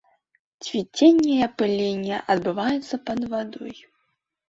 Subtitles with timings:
[0.65, 3.73] Цвіценне і апыленне адбываюцца пад вадой.